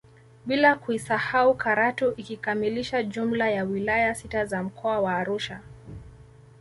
[0.45, 5.61] Bila kuisahau Karatu ikikamilisha jumla ya wilaya sita za mkoa wa Arusha